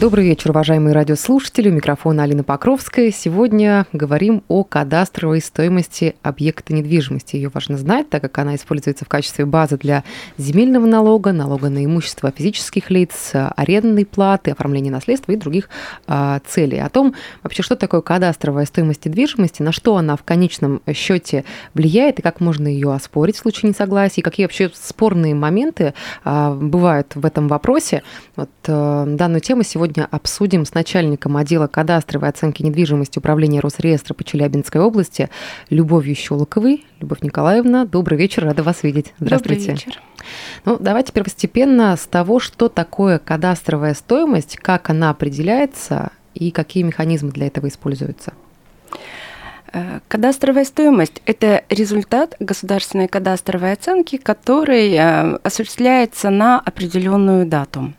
Добрый 0.00 0.24
вечер, 0.24 0.52
уважаемые 0.52 0.94
радиослушатели. 0.94 1.68
У 1.68 1.74
микрофона 1.74 2.22
Алина 2.22 2.42
Покровская. 2.42 3.10
Сегодня 3.10 3.84
говорим 3.92 4.42
о 4.48 4.64
кадастровой 4.64 5.42
стоимости 5.42 6.16
объекта 6.22 6.72
недвижимости. 6.72 7.36
Ее 7.36 7.50
важно 7.52 7.76
знать, 7.76 8.08
так 8.08 8.22
как 8.22 8.38
она 8.38 8.54
используется 8.54 9.04
в 9.04 9.08
качестве 9.08 9.44
базы 9.44 9.76
для 9.76 10.04
земельного 10.38 10.86
налога, 10.86 11.32
налога 11.32 11.68
на 11.68 11.84
имущество 11.84 12.32
физических 12.34 12.88
лиц, 12.88 13.32
арендной 13.34 14.06
платы, 14.06 14.52
оформления 14.52 14.90
наследства 14.90 15.32
и 15.32 15.36
других 15.36 15.68
а, 16.06 16.40
целей. 16.46 16.80
О 16.80 16.88
том, 16.88 17.14
вообще, 17.42 17.62
что 17.62 17.76
такое 17.76 18.00
кадастровая 18.00 18.64
стоимость 18.64 19.04
недвижимости, 19.04 19.60
на 19.60 19.70
что 19.70 19.98
она 19.98 20.16
в 20.16 20.22
конечном 20.22 20.80
счете 20.94 21.44
влияет 21.74 22.20
и 22.20 22.22
как 22.22 22.40
можно 22.40 22.68
ее 22.68 22.90
оспорить 22.94 23.36
в 23.36 23.40
случае 23.40 23.68
несогласия, 23.68 24.22
и 24.22 24.24
какие 24.24 24.46
вообще 24.46 24.70
спорные 24.72 25.34
моменты 25.34 25.92
а, 26.24 26.54
бывают 26.54 27.16
в 27.16 27.26
этом 27.26 27.48
вопросе. 27.48 28.02
Вот 28.34 28.48
а, 28.66 29.04
данную 29.04 29.42
тему 29.42 29.62
сегодня 29.62 29.89
сегодня 29.90 30.06
обсудим 30.10 30.64
с 30.64 30.72
начальником 30.74 31.36
отдела 31.36 31.66
кадастровой 31.66 32.28
оценки 32.28 32.62
недвижимости 32.62 33.18
Управления 33.18 33.58
Росреестра 33.58 34.14
по 34.14 34.22
Челябинской 34.22 34.80
области 34.80 35.30
Любовью 35.68 36.14
Щелоковой. 36.14 36.86
Любовь 37.00 37.22
Николаевна, 37.22 37.86
добрый 37.86 38.16
вечер, 38.16 38.44
рада 38.44 38.62
вас 38.62 38.84
видеть. 38.84 39.12
Здравствуйте. 39.18 39.72
Добрый 39.72 39.74
вечер. 39.74 40.00
Ну, 40.64 40.76
давайте 40.78 41.12
первостепенно 41.12 41.96
с 41.96 42.06
того, 42.06 42.38
что 42.38 42.68
такое 42.68 43.18
кадастровая 43.18 43.94
стоимость, 43.94 44.56
как 44.58 44.90
она 44.90 45.10
определяется 45.10 46.12
и 46.34 46.52
какие 46.52 46.84
механизмы 46.84 47.32
для 47.32 47.48
этого 47.48 47.66
используются. 47.66 48.32
Э, 49.72 49.98
кадастровая 50.06 50.66
стоимость– 50.66 51.20
это 51.26 51.64
результат 51.68 52.36
государственной 52.38 53.08
кадастровой 53.08 53.72
оценки, 53.72 54.18
который 54.18 54.92
э, 54.94 55.36
осуществляется 55.42 56.30
на 56.30 56.60
определенную 56.60 57.44
дату. 57.44 57.92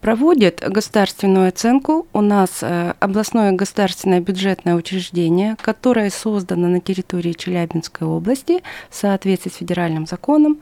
Проводит 0.00 0.62
государственную 0.66 1.48
оценку 1.48 2.06
у 2.12 2.20
нас 2.20 2.58
э, 2.62 2.94
областное 3.00 3.52
государственное 3.52 4.20
бюджетное 4.20 4.74
учреждение, 4.74 5.56
которое 5.60 6.10
создано 6.10 6.68
на 6.68 6.80
территории 6.80 7.32
Челябинской 7.32 8.06
области 8.06 8.62
в 8.90 8.94
соответствии 8.94 9.50
с 9.50 9.56
федеральным 9.56 10.06
законом, 10.06 10.60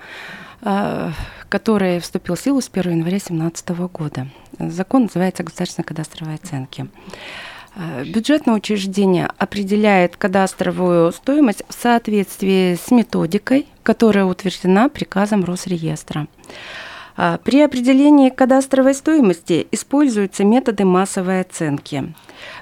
э, 0.62 1.10
который 1.48 2.00
вступил 2.00 2.34
в 2.34 2.41
силу 2.41 2.60
с 2.60 2.69
1 2.69 2.92
января 2.92 3.19
2017 3.19 3.69
года. 3.92 4.28
Закон 4.58 5.03
называется 5.03 5.42
«Государственная 5.42 5.86
кадастровая 5.86 6.34
оценки». 6.36 6.88
Э, 7.77 8.05
бюджетное 8.05 8.55
учреждение 8.55 9.28
определяет 9.38 10.16
кадастровую 10.16 11.12
стоимость 11.12 11.62
в 11.69 11.75
соответствии 11.75 12.75
с 12.75 12.91
методикой, 12.91 13.66
которая 13.82 14.25
утверждена 14.25 14.88
приказом 14.88 15.44
Росреестра. 15.44 16.27
А, 17.22 17.36
при 17.36 17.60
определении 17.60 18.30
кадастровой 18.30 18.94
стоимости 18.94 19.66
используются 19.72 20.42
методы 20.42 20.86
массовой 20.86 21.42
оценки. 21.42 22.14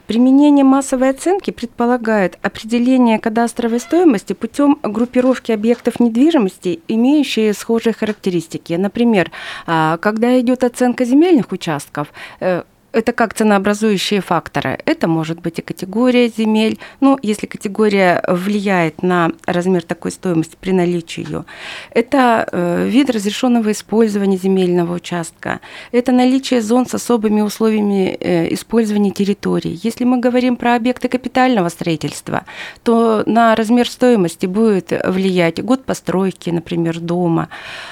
Применение 0.08 0.64
массовой 0.64 1.10
оценки 1.10 1.52
предполагает 1.52 2.40
определение 2.42 3.20
кадастровой 3.20 3.78
стоимости 3.78 4.32
путем 4.32 4.76
группировки 4.82 5.52
объектов 5.52 6.00
недвижимости, 6.00 6.80
имеющие 6.88 7.54
схожие 7.54 7.92
характеристики. 7.92 8.72
Например, 8.72 9.30
а, 9.68 9.96
когда 9.98 10.40
идет 10.40 10.64
оценка 10.64 11.04
земельных 11.04 11.52
участков, 11.52 12.08
э, 12.40 12.64
это 12.92 13.12
как 13.12 13.34
ценообразующие 13.34 14.20
факторы. 14.20 14.78
Это 14.86 15.08
может 15.08 15.40
быть 15.40 15.58
и 15.58 15.62
категория 15.62 16.28
земель. 16.28 16.78
Ну, 17.00 17.18
если 17.22 17.46
категория 17.46 18.22
влияет 18.26 19.02
на 19.02 19.32
размер 19.46 19.82
такой 19.82 20.10
стоимости 20.10 20.56
при 20.58 20.72
наличии 20.72 21.24
ее. 21.24 21.44
Это 21.90 22.48
э, 22.50 22.88
вид 22.88 23.10
разрешенного 23.10 23.72
использования 23.72 24.38
земельного 24.38 24.94
участка. 24.94 25.60
Это 25.92 26.12
наличие 26.12 26.62
зон 26.62 26.86
с 26.86 26.94
особыми 26.94 27.42
условиями 27.42 28.16
э, 28.18 28.54
использования 28.54 29.10
территории. 29.10 29.78
Если 29.82 30.04
мы 30.04 30.18
говорим 30.18 30.56
про 30.56 30.74
объекты 30.74 31.08
капитального 31.08 31.68
строительства, 31.68 32.44
то 32.82 33.22
на 33.26 33.54
размер 33.54 33.88
стоимости 33.88 34.46
будет 34.46 34.92
влиять 35.04 35.62
год 35.62 35.84
постройки, 35.84 36.50
например, 36.50 37.00
дома, 37.00 37.48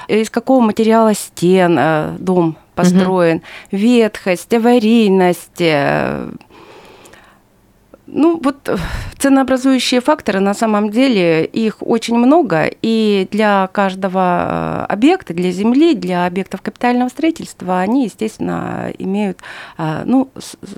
из 0.08 0.30
какого 0.30 0.60
материала 0.60 1.14
стен 1.14 1.76
э, 1.78 2.16
дом 2.18 2.56
построен, 2.76 3.38
угу. 3.38 3.42
ветхость, 3.72 4.54
аварийность. 4.54 5.60
Э, 8.06 8.10
ну, 8.12 8.40
вот 8.42 8.68
э, 8.68 8.76
ценообразующие 9.18 10.00
факторы, 10.00 10.40
на 10.40 10.54
самом 10.54 10.90
деле, 10.90 11.44
их 11.44 11.76
очень 11.80 12.16
много, 12.16 12.70
и 12.82 13.28
для 13.30 13.68
каждого 13.72 14.86
э, 14.88 14.92
объекта, 14.92 15.34
для 15.34 15.50
земли, 15.50 15.94
для 15.94 16.26
объектов 16.26 16.62
капитального 16.62 17.08
строительства, 17.08 17.80
они, 17.80 18.04
естественно, 18.04 18.92
имеют 18.98 19.40
ну, 20.04 20.30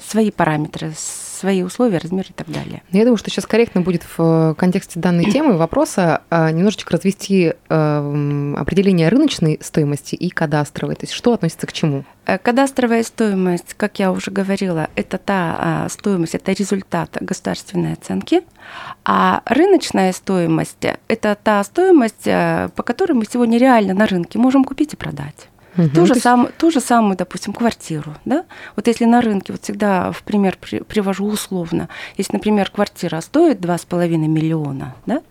свои 0.06 0.30
параметры, 0.30 0.92
свои 1.38 1.62
условия, 1.62 1.98
размер 1.98 2.26
и 2.28 2.32
так 2.32 2.50
далее. 2.50 2.82
Я 2.90 3.04
думаю, 3.04 3.16
что 3.16 3.30
сейчас 3.30 3.46
корректно 3.46 3.80
будет 3.80 4.02
в 4.02 4.50
э, 4.50 4.54
контексте 4.56 4.98
данной 5.00 5.24
темы 5.32 5.56
вопроса 5.56 6.22
немножечко 6.30 6.92
развести 6.92 7.54
э, 7.68 8.54
определение 8.56 9.08
рыночной 9.08 9.58
стоимости 9.62 10.14
и 10.14 10.30
кадастровой. 10.30 10.96
То 10.96 11.04
есть 11.04 11.12
что 11.12 11.32
относится 11.32 11.66
к 11.66 11.72
чему? 11.72 12.04
Э, 12.28 12.36
кадастровая 12.36 13.02
стоимость, 13.02 13.72
как 13.74 13.98
я 13.98 14.12
уже 14.12 14.30
говорила, 14.30 14.90
это 14.96 15.16
та 15.16 15.56
а, 15.58 15.88
стоимость, 15.88 16.34
это 16.34 16.52
результат 16.52 17.16
государственной 17.20 17.94
оценки, 17.94 18.42
а 19.02 19.40
рыночная 19.46 20.12
стоимость– 20.12 20.76
это 21.08 21.38
та 21.42 21.64
стоимость, 21.64 22.24
по 22.24 22.82
которой 22.84 23.14
мы 23.14 23.24
сегодня 23.24 23.56
реально 23.56 23.94
на 23.94 24.06
рынке 24.06 24.38
можем 24.38 24.64
купить 24.64 24.92
и 24.92 24.96
продать. 24.96 25.48
Угу. 25.78 25.88
Ту, 25.88 26.06
же 26.06 26.12
есть... 26.14 26.22
сам, 26.22 26.48
ту 26.58 26.70
же 26.70 26.80
самую, 26.80 27.16
допустим, 27.16 27.54
квартиру. 27.54 28.14
Да? 28.26 28.44
Вот 28.76 28.88
если 28.88 29.06
на 29.06 29.22
рынке, 29.22 29.52
вот 29.52 29.62
всегда 29.62 30.12
в 30.12 30.22
пример 30.22 30.58
при, 30.60 30.80
привожу 30.80 31.24
условно, 31.24 31.88
если, 32.18 32.34
например, 32.34 32.70
квартира 32.70 33.22
стоит 33.22 33.60
2,5 33.60 34.08
миллиона, 34.16 34.94
да, 35.06 35.22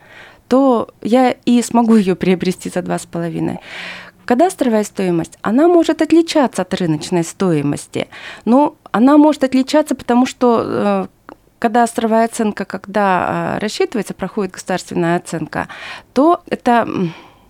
то 0.47 0.89
я 1.01 1.31
и 1.31 1.61
смогу 1.61 1.95
ее 1.95 2.15
приобрести 2.15 2.69
за 2.69 2.79
2,5. 2.79 3.59
Кадастровая 4.27 4.83
стоимость, 4.83 5.37
она 5.41 5.69
может 5.69 6.01
отличаться 6.01 6.63
от 6.63 6.73
рыночной 6.73 7.23
стоимости, 7.23 8.09
но 8.43 8.75
она 8.91 9.17
может 9.17 9.45
отличаться, 9.45 9.95
потому 9.95 10.25
что 10.25 10.63
э, 10.65 11.07
кадастровая 11.59 12.25
оценка, 12.25 12.65
когда 12.65 13.55
э, 13.55 13.59
рассчитывается, 13.59 14.13
проходит 14.13 14.51
государственная 14.51 15.15
оценка, 15.15 15.69
то 16.11 16.41
это 16.47 16.85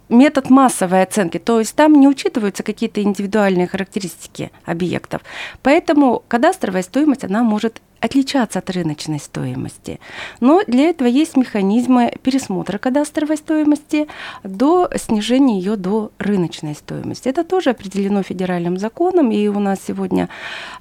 метод 0.08 0.52
массовой 0.52 1.02
оценки, 1.02 1.40
то 1.40 1.58
есть 1.58 1.76
там 1.76 1.94
не 1.94 2.08
учитываются 2.08 2.62
какие-то 2.62 3.02
индивидуальные 3.02 3.66
характеристики 3.66 4.52
объектов. 4.64 5.24
Поэтому 5.64 6.24
кадастровая 6.28 6.84
стоимость, 6.84 7.24
она 7.24 7.42
может 7.42 7.82
отличаться 8.00 8.59
от 8.59 8.69
рыночной 8.69 9.19
стоимости. 9.19 10.00
Но 10.40 10.62
для 10.68 10.90
этого 10.90 11.08
есть 11.08 11.35
механизмы 11.38 12.13
пересмотра 12.22 12.78
кадастровой 12.78 13.38
стоимости 13.38 14.08
до 14.44 14.90
снижения 14.96 15.58
ее 15.59 15.75
до 15.75 16.12
рыночной 16.18 16.75
стоимости. 16.75 17.30
Это 17.30 17.44
тоже 17.44 17.72
определено 17.72 18.24
федеральным 18.24 18.78
законом, 18.78 19.31
и 19.31 19.47
у 19.47 19.59
нас 19.59 19.80
сегодня 19.88 20.30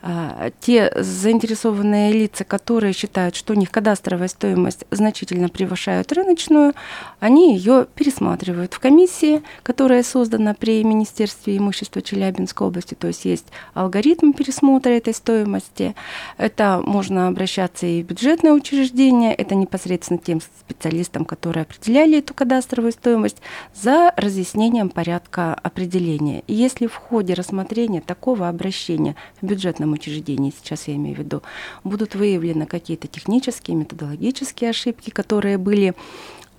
а, 0.03 0.50
те 0.60 0.93
заинтересованные 0.97 2.12
лица, 2.12 2.44
которые 2.44 2.93
считают, 2.93 3.34
что 3.37 3.53
у 3.53 3.56
них 3.56 3.71
кадастровая 3.71 4.28
стоимость 4.28 4.84
значительно 4.91 5.48
превышает 5.48 6.12
рыночную, 6.12 6.75
они 7.21 7.56
ее 7.56 7.87
пересматривают 7.94 8.75
в 8.75 8.78
комиссии, 8.78 9.43
которая 9.62 10.03
создана 10.03 10.54
при 10.54 10.83
Министерстве 10.84 11.56
имущества 11.56 12.03
Челябинской 12.03 12.66
области, 12.66 12.94
то 12.94 13.09
есть 13.09 13.25
есть 13.25 13.47
алгоритм 13.75 14.33
пересмотра 14.33 14.91
этой 14.91 15.15
стоимости. 15.15 15.94
Это 16.37 16.83
может 16.84 17.06
можно 17.06 17.28
обращаться 17.28 17.87
и 17.87 18.03
в 18.03 18.06
бюджетное 18.06 18.53
учреждение, 18.53 19.33
это 19.33 19.55
непосредственно 19.55 20.19
тем 20.19 20.41
специалистам, 20.41 21.25
которые 21.25 21.62
определяли 21.62 22.19
эту 22.19 22.34
кадастровую 22.34 22.91
стоимость, 22.91 23.37
за 23.75 24.12
разъяснением 24.17 24.89
порядка 24.89 25.55
определения. 25.55 26.42
И 26.48 26.54
если 26.54 26.89
в 26.89 26.97
ходе 26.97 27.34
рассмотрения 27.34 28.01
такого 28.01 28.48
обращения 28.48 29.15
в 29.41 29.47
бюджетном 29.47 29.92
учреждении, 29.92 30.53
сейчас 30.59 30.89
я 30.89 30.97
имею 30.97 31.15
в 31.15 31.19
виду, 31.21 31.42
будут 31.84 32.16
выявлены 32.16 32.66
какие-то 32.66 33.07
технические, 33.07 33.77
методологические 33.77 34.71
ошибки, 34.71 35.10
которые 35.10 35.59
были 35.59 35.95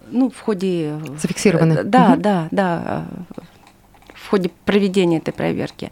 ну, 0.10 0.30
в 0.30 0.39
ходе... 0.39 0.98
Зафиксированы. 1.21 1.83
Да, 1.83 2.13
угу. 2.13 2.21
да, 2.21 2.48
да, 2.51 3.06
в 4.13 4.30
ходе 4.30 4.50
проведения 4.66 5.18
этой 5.18 5.33
проверки, 5.33 5.92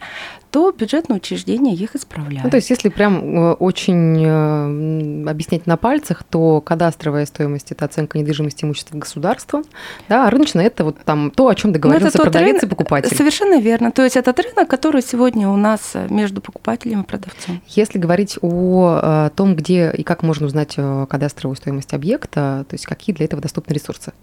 то 0.55 0.71
бюджетное 0.71 1.17
учреждение 1.17 1.75
их 1.75 1.97
исправляет. 1.97 2.45
Ну, 2.45 2.49
то 2.49 2.55
есть, 2.55 2.69
если 2.69 2.87
прям 2.87 3.37
э, 3.37 3.53
очень 3.55 4.23
э, 4.25 5.29
объяснять 5.29 5.67
на 5.67 5.75
пальцах, 5.75 6.23
то 6.23 6.61
кадастровая 6.61 7.25
стоимость 7.25 7.73
это 7.73 7.83
оценка 7.83 8.17
недвижимости 8.17 8.63
имущества 8.63 8.97
государства, 8.97 9.63
да, 10.07 10.25
а 10.25 10.29
рыночная 10.29 10.67
это 10.67 10.85
вот 10.85 10.99
там 11.03 11.29
то, 11.29 11.49
о 11.49 11.55
чем 11.55 11.71
ну, 11.71 11.73
договорился 11.73 12.17
продавец 12.17 12.47
рынок, 12.47 12.63
и 12.63 12.67
покупатель. 12.67 13.17
Совершенно 13.17 13.59
верно. 13.59 13.91
То 13.91 14.05
есть 14.05 14.15
этот 14.15 14.39
рынок, 14.39 14.69
который 14.69 15.01
сегодня 15.01 15.49
у 15.49 15.57
нас 15.57 15.91
между 16.09 16.39
покупателем 16.39 17.01
и 17.01 17.05
продавцом. 17.05 17.61
Если 17.67 17.99
говорить 17.99 18.37
о 18.41 19.01
э, 19.03 19.29
том, 19.35 19.57
где 19.57 19.91
и 19.91 20.03
как 20.03 20.23
можно 20.23 20.45
узнать 20.45 20.75
кадастровую 20.75 21.57
стоимость 21.57 21.93
объекта, 21.93 22.65
то 22.69 22.75
есть 22.75 22.85
какие 22.85 23.13
для 23.13 23.25
этого 23.25 23.41
доступны 23.41 23.73
ресурсы? 23.73 24.13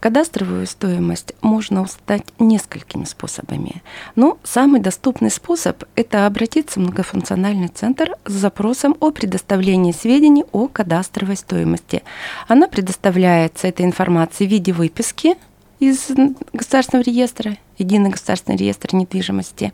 Кадастровую 0.00 0.66
стоимость 0.66 1.34
можно 1.42 1.82
узнать 1.82 2.24
несколькими 2.38 3.04
способами. 3.04 3.82
Но 4.16 4.38
самый 4.42 4.80
доступный 4.80 5.30
способ– 5.30 5.84
это 5.94 6.26
обратиться 6.26 6.80
в 6.80 6.82
многофункциональный 6.82 7.68
центр 7.68 8.16
с 8.24 8.32
запросом 8.32 8.96
о 9.00 9.10
предоставлении 9.10 9.92
сведений 9.92 10.44
о 10.52 10.68
кадастровой 10.68 11.36
стоимости. 11.36 12.02
Она 12.48 12.66
предоставляется, 12.66 13.68
эта 13.68 13.84
информация 13.84 14.46
в 14.46 14.50
виде 14.50 14.72
выписки 14.72 15.36
из 15.80 16.08
государственного 16.52 17.04
реестра, 17.04 17.56
единый 17.76 18.10
государственный 18.10 18.56
реестр 18.56 18.94
недвижимости. 18.94 19.72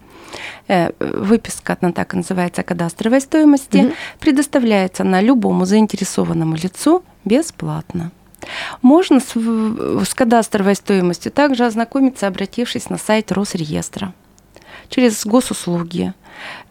Э, 0.67 0.91
выписка, 0.99 1.77
она 1.81 1.93
так 1.93 2.15
и 2.15 2.17
называется, 2.17 2.65
кадастровой 2.65 3.21
стоимости, 3.21 3.77
mm-hmm. 3.77 3.95
предоставляется 4.19 5.05
на 5.05 5.21
любому 5.21 5.67
заинтересованному 5.67 6.57
лицу 6.57 7.05
бесплатно. 7.25 8.11
Можно 8.83 9.21
с, 9.21 9.33
с 9.35 10.15
кадастровой 10.15 10.75
стоимостью 10.75 11.33
также 11.33 11.65
ознакомиться, 11.65 12.27
обратившись 12.27 12.91
на 12.91 12.99
сайт 12.99 13.33
Росреестра 13.33 14.13
через 14.89 15.25
госуслуги. 15.27 16.13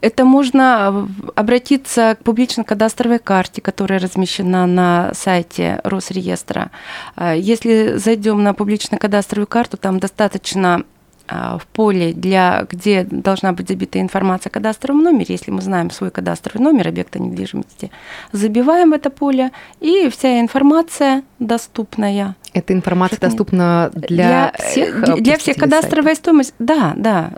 Это 0.00 0.24
можно 0.24 1.08
обратиться 1.34 2.16
к 2.18 2.22
публично-кадастровой 2.22 3.18
карте, 3.18 3.60
которая 3.60 3.98
размещена 3.98 4.66
на 4.66 5.12
сайте 5.14 5.80
Росреестра. 5.82 6.70
А, 7.16 7.34
если 7.34 7.96
зайдем 7.96 8.42
на 8.42 8.54
публично-кадастровую 8.54 9.46
карту, 9.46 9.76
там 9.76 9.98
достаточно 9.98 10.84
в 11.28 11.62
поле, 11.72 12.12
для, 12.12 12.66
где 12.70 13.04
должна 13.04 13.52
быть 13.52 13.68
забита 13.68 14.00
информация 14.00 14.50
о 14.50 14.52
кадастровом 14.52 15.02
номере, 15.02 15.26
если 15.28 15.50
мы 15.50 15.60
знаем 15.60 15.90
свой 15.90 16.10
кадастровый 16.10 16.62
номер 16.62 16.88
объекта 16.88 17.18
недвижимости, 17.18 17.90
забиваем 18.32 18.92
это 18.92 19.10
поле, 19.10 19.50
и 19.80 20.08
вся 20.08 20.40
информация 20.40 21.22
доступная. 21.38 22.36
Эта 22.52 22.72
информация 22.72 23.16
Что 23.16 23.26
доступна 23.26 23.90
для, 23.92 24.08
для 24.08 24.52
всех? 24.58 25.04
Для, 25.04 25.16
для 25.16 25.38
всех 25.38 25.56
кадастровая 25.56 26.14
сайта? 26.14 26.20
стоимость, 26.20 26.54
да, 26.58 26.94
да, 26.96 27.32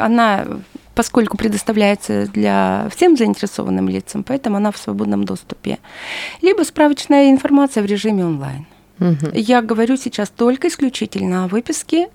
она 0.00 0.46
поскольку 0.94 1.38
предоставляется 1.38 2.26
для 2.26 2.88
всем 2.94 3.16
заинтересованным 3.16 3.88
лицам, 3.88 4.22
поэтому 4.22 4.56
она 4.56 4.70
в 4.72 4.76
свободном 4.76 5.24
доступе. 5.24 5.78
Либо 6.42 6.62
справочная 6.64 7.30
информация 7.30 7.82
в 7.82 7.86
режиме 7.86 8.26
онлайн. 8.26 8.66
Угу. 9.00 9.30
Я 9.32 9.62
говорю 9.62 9.96
сейчас 9.96 10.28
только 10.28 10.68
исключительно 10.68 11.44
о 11.44 11.48
выписке 11.48 12.08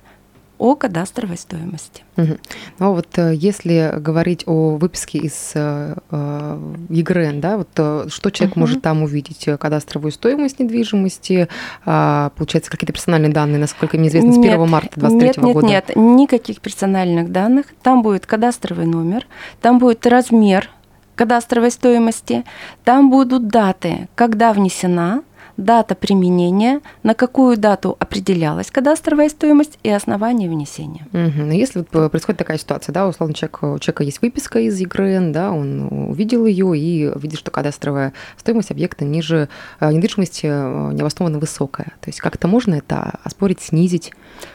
о 0.57 0.75
кадастровой 0.75 1.37
стоимости. 1.37 2.03
Угу. 2.17 2.37
Ну 2.79 2.93
вот 2.93 3.07
э, 3.17 3.33
если 3.35 3.93
говорить 3.97 4.43
о 4.47 4.77
выписке 4.77 5.19
из 5.19 5.51
э, 5.53 5.95
э 6.11 6.73
ЕГРН, 6.89 7.41
да, 7.41 7.57
вот 7.57 7.69
э, 7.77 8.05
что 8.09 8.29
человек 8.31 8.55
угу. 8.55 8.61
может 8.61 8.81
там 8.81 9.03
увидеть? 9.03 9.47
Кадастровую 9.59 10.11
стоимость 10.11 10.59
недвижимости, 10.59 11.47
э, 11.85 12.29
получается, 12.35 12.71
какие-то 12.71 12.93
персональные 12.93 13.31
данные, 13.31 13.59
насколько 13.59 13.97
мне 13.97 14.09
известно, 14.09 14.33
с 14.33 14.37
1 14.37 14.59
нет, 14.59 14.69
марта 14.69 14.99
2023 14.99 15.43
нет, 15.43 15.53
года? 15.53 15.67
Нет, 15.67 15.87
нет, 15.89 15.97
никаких 15.97 16.61
персональных 16.61 17.31
данных. 17.31 17.67
Там 17.83 18.01
будет 18.01 18.25
кадастровый 18.25 18.85
номер, 18.85 19.27
там 19.61 19.79
будет 19.79 20.05
размер 20.07 20.69
кадастровой 21.15 21.71
стоимости, 21.71 22.45
там 22.83 23.09
будут 23.09 23.47
даты, 23.47 24.07
когда 24.15 24.53
внесена, 24.53 25.23
дата 25.57 25.95
применения, 25.95 26.81
на 27.03 27.15
какую 27.15 27.57
дату 27.57 27.97
определялась 27.99 28.71
кадастровая 28.71 29.29
стоимость 29.29 29.79
и 29.83 29.89
основание 29.89 30.49
внесения. 30.49 31.07
Угу. 31.11 31.51
Если 31.51 31.79
вот 31.79 31.87
э, 31.93 32.09
происходит 32.09 32.37
такая 32.37 32.57
ситуация, 32.57 32.93
да, 32.93 33.07
условно, 33.07 33.33
человек, 33.33 33.63
у 33.63 33.79
человека 33.79 34.03
есть 34.03 34.21
выписка 34.21 34.59
из 34.59 34.79
ЕГРН, 34.79 35.31
да, 35.31 35.51
он 35.51 36.09
увидел 36.09 36.45
ее 36.45 36.77
и 36.77 37.11
видит, 37.15 37.39
что 37.39 37.51
кадастровая 37.51 38.13
стоимость 38.37 38.71
объекта 38.71 39.03
ниже 39.03 39.49
э, 39.79 39.91
недвижимости 39.91 40.45
э, 40.45 40.91
необоснованно 40.93 41.39
высокая. 41.39 41.93
То 42.01 42.09
есть 42.09 42.19
как-то 42.19 42.47
можно 42.47 42.75
это 42.75 43.19
оспорить, 43.23 43.61
снизить? 43.61 44.13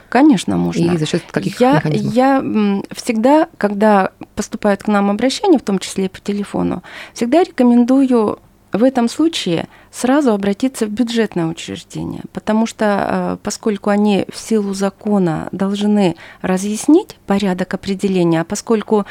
Конечно, 0.08 0.56
можно. 0.56 0.92
И 0.92 0.96
за 0.98 1.06
счет 1.06 1.22
каких 1.30 1.60
я, 1.60 1.76
механизмов? 1.76 2.14
Я 2.14 2.82
всегда, 2.92 3.48
когда 3.56 4.12
поступают 4.36 4.82
к 4.82 4.88
нам 4.88 5.10
обращения, 5.10 5.58
в 5.58 5.62
том 5.62 5.78
числе 5.78 6.04
и 6.04 6.08
по 6.08 6.20
телефону, 6.20 6.82
всегда 7.14 7.42
рекомендую 7.42 8.38
в 8.72 8.84
этом 8.84 9.08
случае 9.08 9.68
сразу 9.92 10.32
обратиться 10.32 10.86
в 10.86 10.90
бюджетное 10.90 11.46
учреждение, 11.46 12.22
потому 12.32 12.66
что 12.66 12.84
э, 12.84 13.36
поскольку 13.42 13.90
они 13.90 14.24
в 14.32 14.38
силу 14.38 14.72
закона 14.74 15.48
должны 15.52 16.16
разъяснить 16.40 17.16
порядок 17.26 17.74
определения, 17.74 18.40
а 18.40 18.44
поскольку 18.44 19.04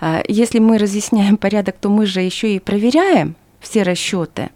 э, 0.00 0.22
если 0.28 0.58
мы 0.58 0.78
разъясняем 0.78 1.38
порядок, 1.38 1.76
то 1.80 1.88
мы 1.88 2.06
же 2.06 2.20
еще 2.20 2.54
и 2.54 2.60
проверяем 2.60 3.34
все 3.60 3.82
расчеты. 3.82 4.50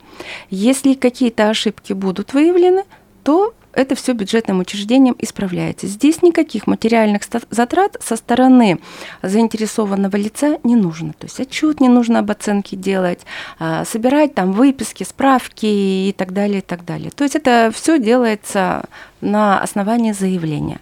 Если 0.50 0.94
какие-то 0.94 1.48
ошибки 1.48 1.94
будут 1.94 2.34
выявлены, 2.34 2.84
то 3.24 3.54
это 3.72 3.94
все 3.94 4.12
бюджетным 4.12 4.60
учреждением 4.60 5.16
исправляется. 5.18 5.86
Здесь 5.86 6.22
никаких 6.22 6.66
материальных 6.66 7.22
затрат 7.50 7.96
со 8.00 8.16
стороны 8.16 8.80
заинтересованного 9.22 10.16
лица 10.16 10.58
не 10.64 10.76
нужно. 10.76 11.12
То 11.12 11.26
есть 11.26 11.40
отчет 11.40 11.80
не 11.80 11.88
нужно 11.88 12.20
об 12.20 12.30
оценке 12.30 12.76
делать, 12.76 13.20
а, 13.58 13.84
собирать 13.84 14.34
там 14.34 14.52
выписки, 14.52 15.04
справки 15.04 15.66
и 15.66 16.14
так 16.16 16.32
далее, 16.32 16.58
и 16.58 16.62
так 16.62 16.84
далее. 16.84 17.10
То 17.10 17.24
есть 17.24 17.36
это 17.36 17.70
все 17.74 17.98
делается 17.98 18.84
на 19.20 19.60
основании 19.60 20.12
заявления. 20.12 20.80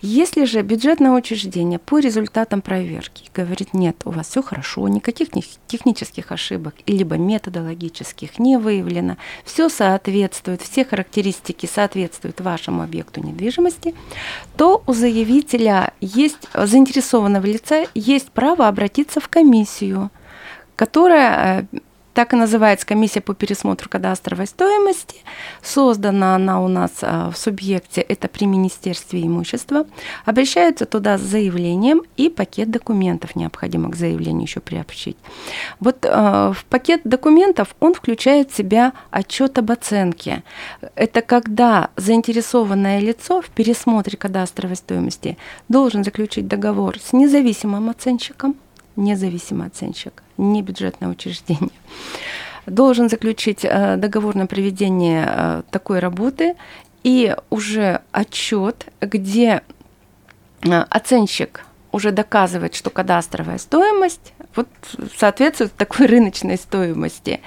Если 0.00 0.44
же 0.44 0.62
бюджетное 0.62 1.12
учреждение 1.12 1.78
по 1.78 1.98
результатам 1.98 2.62
проверки 2.62 3.30
говорит, 3.34 3.74
нет, 3.74 3.96
у 4.04 4.10
вас 4.10 4.28
все 4.28 4.42
хорошо, 4.42 4.86
никаких 4.88 5.28
технических 5.66 6.32
ошибок, 6.32 6.74
либо 6.86 7.16
методологических 7.16 8.38
не 8.38 8.58
выявлено, 8.58 9.16
все 9.44 9.68
соответствует, 9.68 10.62
все 10.62 10.84
характеристики 10.84 11.66
соответствуют 11.66 12.40
вашему 12.40 12.82
объекту 12.82 13.20
недвижимости, 13.20 13.94
то 14.56 14.82
у 14.86 14.92
заявителя 14.92 15.92
есть, 16.00 16.48
заинтересованного 16.54 17.46
лица 17.46 17.86
есть 17.94 18.30
право 18.30 18.68
обратиться 18.68 19.20
в 19.20 19.28
комиссию, 19.28 20.10
которая 20.76 21.68
э, 21.72 21.78
так 22.14 22.32
и 22.32 22.36
называется 22.36 22.86
комиссия 22.86 23.20
по 23.20 23.34
пересмотру 23.34 23.90
кадастровой 23.90 24.46
стоимости. 24.46 25.16
Создана 25.62 26.36
она 26.36 26.62
у 26.62 26.68
нас 26.68 26.92
а, 27.02 27.30
в 27.30 27.36
субъекте, 27.36 28.00
это 28.00 28.28
при 28.28 28.46
Министерстве 28.46 29.22
имущества. 29.22 29.84
Обращаются 30.24 30.86
туда 30.86 31.18
с 31.18 31.20
заявлением 31.20 32.02
и 32.16 32.30
пакет 32.30 32.70
документов 32.70 33.34
необходимо 33.34 33.90
к 33.90 33.96
заявлению 33.96 34.42
еще 34.42 34.60
приобщить. 34.60 35.16
Вот 35.80 36.06
а, 36.08 36.52
в 36.52 36.64
пакет 36.66 37.00
документов 37.04 37.74
он 37.80 37.94
включает 37.94 38.50
в 38.50 38.56
себя 38.56 38.92
отчет 39.10 39.58
об 39.58 39.72
оценке. 39.72 40.44
Это 40.94 41.20
когда 41.20 41.90
заинтересованное 41.96 43.00
лицо 43.00 43.42
в 43.42 43.50
пересмотре 43.50 44.16
кадастровой 44.16 44.76
стоимости 44.76 45.36
должен 45.68 46.04
заключить 46.04 46.46
договор 46.46 46.98
с 47.00 47.12
независимым 47.12 47.90
оценщиком, 47.90 48.54
независимый 48.96 49.68
оценщик, 49.68 50.22
не 50.36 50.62
бюджетное 50.62 51.08
учреждение, 51.08 51.70
должен 52.66 53.08
заключить 53.08 53.64
э, 53.64 53.96
договор 53.96 54.34
на 54.34 54.46
проведение 54.46 55.26
э, 55.26 55.62
такой 55.70 55.98
работы 55.98 56.56
и 57.02 57.34
уже 57.50 58.00
отчет, 58.12 58.86
где 59.00 59.62
э, 60.62 60.70
оценщик 60.70 61.64
уже 61.92 62.10
доказывает, 62.10 62.74
что 62.74 62.90
кадастровая 62.90 63.58
стоимость 63.58 64.33
вот 64.56 64.68
соответствует 65.16 65.74
такой 65.74 66.06
рыночной 66.14 66.56
стоимости. 66.56 67.40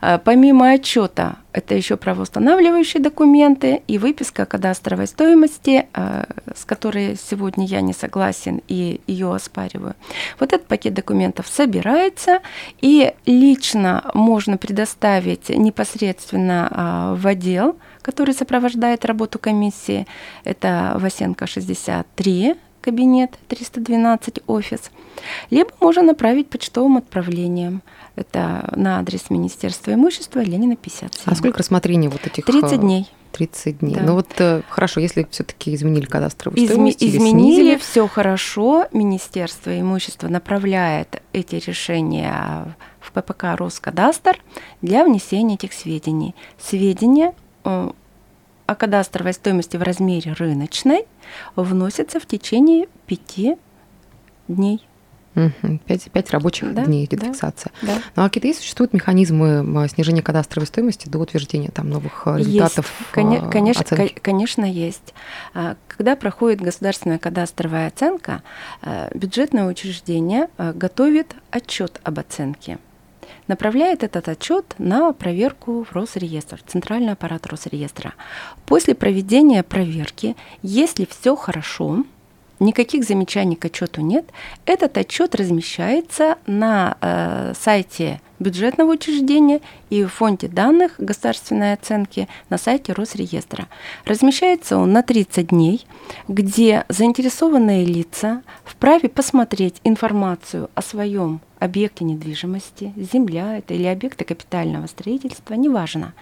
А, 0.00 0.18
помимо 0.18 0.70
отчета, 0.70 1.36
это 1.52 1.74
еще 1.74 1.96
правоустанавливающие 1.96 3.02
документы 3.02 3.82
и 3.88 3.98
выписка 3.98 4.44
кадастровой 4.44 5.06
стоимости, 5.06 5.86
а, 5.94 6.26
с 6.54 6.64
которой 6.64 7.16
сегодня 7.16 7.66
я 7.66 7.80
не 7.80 7.92
согласен 7.92 8.60
и 8.68 9.00
ее 9.06 9.34
оспариваю. 9.34 9.94
Вот 10.38 10.52
этот 10.52 10.66
пакет 10.66 10.94
документов 10.94 11.46
собирается, 11.48 12.40
и 12.80 13.14
лично 13.24 14.10
можно 14.14 14.58
предоставить 14.58 15.48
непосредственно 15.48 16.68
а, 16.70 17.14
в 17.14 17.26
отдел, 17.26 17.76
который 18.02 18.34
сопровождает 18.34 19.04
работу 19.04 19.38
комиссии. 19.38 20.06
Это 20.44 20.92
Васенко 20.96 21.46
63, 21.46 22.54
кабинет 22.86 23.36
312 23.48 24.42
офис, 24.46 24.92
либо 25.50 25.70
можно 25.80 26.02
направить 26.02 26.48
почтовым 26.48 26.98
отправлением. 26.98 27.82
Это 28.14 28.72
на 28.76 29.00
адрес 29.00 29.28
Министерства 29.28 29.92
имущества 29.92 30.38
Ленина 30.38 30.76
57. 30.76 31.32
А 31.32 31.34
сколько 31.34 31.58
рассмотрений 31.58 32.06
вот 32.06 32.24
этих? 32.24 32.44
30 32.44 32.72
э, 32.72 32.76
дней. 32.76 33.10
30 33.32 33.78
дней. 33.80 33.96
Да. 33.96 34.02
Ну 34.02 34.14
вот 34.14 34.28
э, 34.38 34.62
хорошо, 34.68 35.00
если 35.00 35.26
все-таки 35.30 35.74
изменили 35.74 36.04
кадастровую 36.06 36.62
Изме- 36.62 36.66
стоимость 36.68 37.02
изменили, 37.02 37.76
все 37.76 38.06
хорошо. 38.06 38.86
Министерство 38.92 39.78
имущества 39.78 40.28
направляет 40.28 41.20
эти 41.32 41.56
решения 41.56 42.76
в 43.00 43.10
ППК 43.10 43.56
Роскадастр 43.56 44.38
для 44.80 45.04
внесения 45.04 45.56
этих 45.56 45.72
сведений. 45.72 46.36
Сведения 46.56 47.34
э, 47.64 47.90
о 48.66 48.74
кадастровой 48.74 49.32
стоимости 49.32 49.76
в 49.76 49.82
размере 49.82 50.32
рыночной 50.32 51.06
вносится 51.54 52.20
в 52.20 52.26
течение 52.26 52.86
пяти 53.06 53.56
дней. 54.48 54.86
Пять, 55.84 56.10
пять 56.12 56.30
рабочих 56.30 56.72
Да, 56.72 56.86
дней 56.86 57.04
идет 57.04 57.20
да. 57.20 57.52
Да. 57.82 57.98
Ну 58.16 58.24
а 58.24 58.30
какие 58.30 58.54
существуют 58.54 58.94
механизмы 58.94 59.82
а, 59.84 59.86
снижения 59.86 60.22
кадастровой 60.22 60.66
стоимости 60.66 61.10
до 61.10 61.18
утверждения 61.18 61.68
там 61.68 61.90
новых 61.90 62.26
а, 62.26 62.38
результатов 62.38 62.90
Есть. 62.98 63.12
Коне- 63.12 63.46
а, 63.46 63.50
конечно, 63.50 63.82
оценки? 63.82 64.14
конечно, 64.14 64.64
есть. 64.64 65.12
А, 65.52 65.76
Когда 65.88 66.16
проходит 66.16 66.62
государственная 66.62 67.18
кадастровая 67.18 67.88
оценка, 67.88 68.42
а, 68.80 69.10
бюджетное 69.14 69.66
учреждение 69.66 70.48
а, 70.56 70.72
готовит 70.72 71.34
отчет 71.50 72.00
об 72.02 72.18
оценке. 72.18 72.78
Направляет 73.46 74.02
этот 74.02 74.28
отчет 74.28 74.74
на 74.78 75.12
проверку 75.12 75.84
в 75.84 75.92
Росреестр, 75.92 76.60
центральный 76.66 77.12
аппарат 77.12 77.46
Росреестра. 77.46 78.14
После 78.66 78.94
проведения 78.94 79.62
проверки, 79.62 80.36
если 80.62 81.06
все 81.06 81.36
хорошо, 81.36 82.04
никаких 82.60 83.04
замечаний 83.04 83.56
к 83.56 83.64
отчету 83.64 84.00
нет, 84.00 84.26
этот 84.64 84.96
отчет 84.98 85.34
размещается 85.34 86.38
на 86.46 86.96
э, 87.00 87.52
сайте 87.58 88.20
бюджетного 88.38 88.92
учреждения 88.92 89.60
и 89.90 90.04
в 90.04 90.08
фонде 90.08 90.48
данных 90.48 90.94
государственной 90.98 91.72
оценки 91.72 92.28
на 92.50 92.58
сайте 92.58 92.92
Росреестра. 92.92 93.66
Размещается 94.04 94.76
он 94.78 94.92
на 94.92 95.02
30 95.02 95.48
дней, 95.48 95.86
где 96.28 96.84
заинтересованные 96.88 97.84
лица 97.84 98.42
вправе 98.64 99.08
посмотреть 99.08 99.80
информацию 99.84 100.70
о 100.74 100.82
своем 100.82 101.40
объекте 101.58 102.04
недвижимости, 102.04 102.92
земля 102.96 103.58
это 103.58 103.74
или 103.74 103.86
объекты 103.86 104.24
капитального 104.24 104.86
строительства, 104.86 105.54
неважно. 105.54 106.12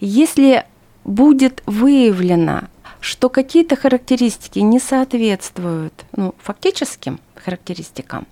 Если 0.00 0.64
будет 1.04 1.62
выявлено, 1.66 2.62
что 3.02 3.28
какие-то 3.28 3.74
характеристики 3.74 4.60
не 4.60 4.78
соответствуют 4.78 5.92
ну, 6.16 6.34
фактическим 6.38 7.18
характеристикам, 7.34 8.28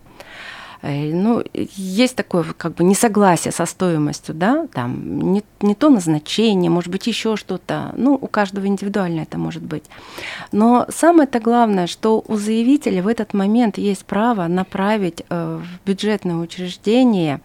э, 0.83 1.12
ну, 1.12 1.43
есть 1.53 2.15
такое 2.15 2.45
как 2.57 2.75
бы 2.75 2.85
несогласие 2.85 3.50
со 3.50 3.67
стоимостью, 3.67 4.33
да, 4.33 4.69
там 4.73 5.33
не, 5.33 5.43
не 5.61 5.75
то 5.75 5.91
назначение, 5.91 6.71
может 6.71 6.93
быть, 6.93 7.09
еще 7.09 7.35
что-то, 7.35 7.93
ну, 7.97 8.15
у 8.15 8.29
каждого 8.29 8.67
индивидуально 8.67 9.23
это 9.23 9.39
может 9.39 9.65
быть. 9.65 9.85
Но 10.53 10.87
самое-то 10.89 11.41
главное, 11.41 11.89
что 11.89 12.23
у 12.29 12.37
заявителя 12.37 13.03
в 13.03 13.09
этот 13.09 13.35
момент 13.35 13.77
есть 13.77 14.05
право 14.05 14.47
направить 14.47 15.25
э, 15.29 15.61
в 15.61 15.85
бюджетное 15.85 16.37
учреждение 16.37 17.41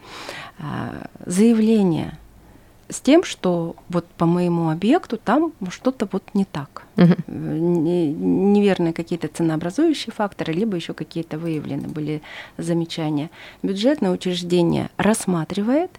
э, 0.58 0.62
заявление 1.26 2.16
с 2.88 3.00
тем, 3.00 3.24
что 3.24 3.74
вот 3.88 4.06
по 4.06 4.26
моему 4.26 4.70
объекту 4.70 5.16
там 5.16 5.52
что-то 5.70 6.08
вот 6.10 6.22
не 6.34 6.44
так. 6.44 6.84
Не- 6.96 8.12
Неверные 8.12 8.92
какие-то 8.92 9.28
ценообразующие 9.28 10.12
факторы, 10.12 10.52
либо 10.52 10.76
еще 10.76 10.94
какие-то 10.94 11.38
выявлены 11.38 11.88
были 11.88 12.22
замечания. 12.58 13.30
Бюджетное 13.62 14.12
учреждение 14.12 14.90
рассматривает, 14.96 15.90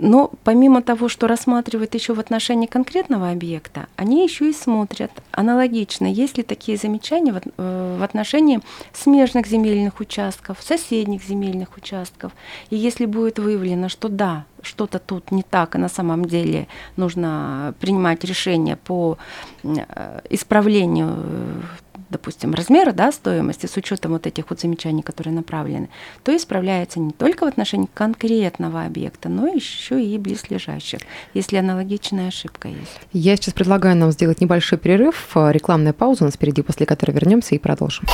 но 0.00 0.30
помимо 0.44 0.82
того, 0.82 1.08
что 1.08 1.26
рассматривают 1.26 1.94
еще 1.94 2.14
в 2.14 2.20
отношении 2.20 2.66
конкретного 2.66 3.30
объекта, 3.30 3.86
они 3.96 4.24
еще 4.24 4.48
и 4.48 4.54
смотрят 4.54 5.10
аналогично, 5.30 6.06
есть 6.06 6.38
ли 6.38 6.42
такие 6.42 6.78
замечания 6.78 7.40
э, 7.58 7.96
в 7.98 8.02
отношении 8.02 8.60
смежных 8.94 9.46
земельных 9.46 10.00
участков, 10.00 10.56
соседних 10.62 11.22
земельных 11.22 11.76
участков. 11.76 12.32
И 12.70 12.76
если 12.76 13.04
будет 13.04 13.38
выявлено, 13.38 13.90
что 13.90 14.08
да, 14.08 14.46
что-то 14.62 14.98
тут 14.98 15.30
не 15.32 15.42
так, 15.42 15.74
и 15.74 15.78
на 15.78 15.88
самом 15.88 16.24
деле 16.24 16.66
нужно 16.96 17.74
принимать 17.78 18.24
решение 18.24 18.76
по 18.76 19.18
э, 19.62 20.20
исправлению, 20.30 21.14
э, 21.14 21.60
допустим, 22.10 22.54
размера 22.54 22.92
да, 22.92 23.12
стоимости 23.12 23.66
с 23.66 23.76
учетом 23.76 24.12
вот 24.12 24.26
этих 24.26 24.50
вот 24.50 24.60
замечаний, 24.60 25.02
которые 25.02 25.32
направлены, 25.32 25.88
то 26.22 26.36
исправляется 26.36 27.00
не 27.00 27.12
только 27.12 27.44
в 27.44 27.48
отношении 27.48 27.88
конкретного 27.94 28.84
объекта, 28.84 29.28
но 29.28 29.46
еще 29.46 30.02
и 30.02 30.18
близлежащих, 30.18 31.00
если 31.34 31.56
аналогичная 31.56 32.28
ошибка 32.28 32.68
есть. 32.68 33.00
Я 33.12 33.36
сейчас 33.36 33.54
предлагаю 33.54 33.96
нам 33.96 34.10
сделать 34.10 34.40
небольшой 34.40 34.78
перерыв, 34.78 35.30
а, 35.34 35.50
рекламная 35.50 35.92
пауза 35.92 36.24
у 36.24 36.26
нас 36.26 36.34
впереди, 36.34 36.62
после 36.62 36.86
которой 36.86 37.12
вернемся 37.12 37.54
и 37.54 37.58
продолжим. 37.58 38.04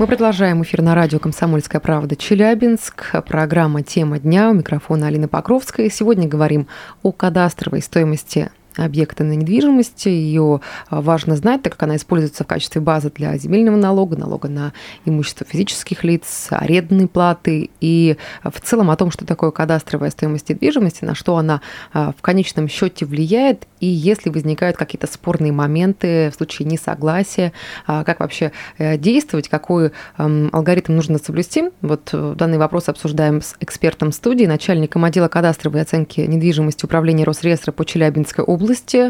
Мы 0.00 0.06
продолжаем 0.06 0.62
эфир 0.62 0.80
на 0.80 0.94
радио 0.94 1.18
«Комсомольская 1.18 1.78
правда» 1.78 2.16
Челябинск. 2.16 3.22
Программа 3.26 3.82
«Тема 3.82 4.18
дня». 4.18 4.48
У 4.48 4.54
микрофона 4.54 5.08
Алина 5.08 5.28
Покровская. 5.28 5.90
Сегодня 5.90 6.26
говорим 6.26 6.68
о 7.02 7.12
кадастровой 7.12 7.82
стоимости 7.82 8.50
объекта 8.76 9.24
на 9.24 9.32
недвижимость. 9.32 10.06
Ее 10.06 10.60
а, 10.88 11.00
важно 11.00 11.36
знать, 11.36 11.62
так 11.62 11.72
как 11.72 11.82
она 11.84 11.96
используется 11.96 12.44
в 12.44 12.46
качестве 12.46 12.80
базы 12.80 13.10
для 13.10 13.36
земельного 13.36 13.76
налога, 13.76 14.16
налога 14.16 14.48
на 14.48 14.72
имущество 15.04 15.46
физических 15.48 16.04
лиц, 16.04 16.48
арендной 16.50 17.08
платы 17.08 17.70
и 17.80 18.16
а, 18.42 18.50
в 18.50 18.60
целом 18.60 18.90
о 18.90 18.96
том, 18.96 19.10
что 19.10 19.24
такое 19.24 19.50
кадастровая 19.50 20.10
стоимость 20.10 20.48
недвижимости, 20.48 21.04
на 21.04 21.14
что 21.14 21.36
она 21.36 21.60
а, 21.92 22.12
в 22.16 22.22
конечном 22.22 22.68
счете 22.68 23.06
влияет, 23.06 23.66
и 23.80 23.86
если 23.86 24.30
возникают 24.30 24.76
какие-то 24.76 25.06
спорные 25.06 25.52
моменты 25.52 26.30
в 26.30 26.34
случае 26.34 26.68
несогласия, 26.68 27.52
как 27.86 28.20
вообще 28.20 28.52
э, 28.76 28.98
действовать, 28.98 29.48
какой 29.48 29.92
алгоритм 30.16 30.94
нужно 30.94 31.18
соблюсти. 31.18 31.70
Вот 31.80 32.10
э, 32.12 32.34
данный 32.36 32.58
вопрос 32.58 32.88
обсуждаем 32.88 33.40
с 33.40 33.54
экспертом 33.60 34.12
студии, 34.12 34.44
начальником 34.44 35.04
отдела 35.04 35.28
кадастровой 35.28 35.82
оценки 35.82 36.20
недвижимости 36.20 36.84
управления 36.84 37.24
Росреестра 37.24 37.72
по 37.72 37.84
Челябинской 37.84 38.44
области 38.44 38.59